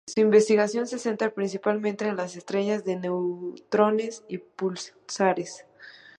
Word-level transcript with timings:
Su 0.07 0.19
investigación 0.19 0.87
se 0.87 0.97
centra 0.97 1.29
principalmente 1.29 2.07
en 2.07 2.15
las 2.15 2.35
estrellas 2.35 2.83
de 2.83 2.95
neutrones 2.95 4.23
y 4.27 4.39
púlsares. 4.39 5.67